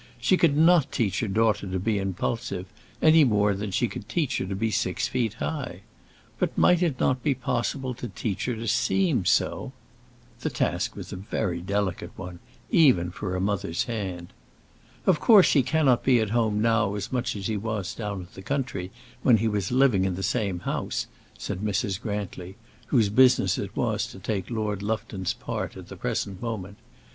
[0.19, 2.65] She could not teach her daughter to be impulsive,
[3.03, 5.81] any more than she could teach her to be six feet high;
[6.39, 9.73] but might it not be possible to teach her to seem so?
[10.39, 12.39] The task was a very delicate one,
[12.71, 14.33] even for a mother's hand.
[15.05, 18.27] "Of course he cannot be at home now as much as he was down in
[18.33, 18.89] the country,
[19.21, 21.05] when he was living in the same house,"
[21.37, 22.01] said Mrs.
[22.01, 22.55] Grantly,
[22.87, 26.77] whose business it was to take Lord Lufton's part at the present moment.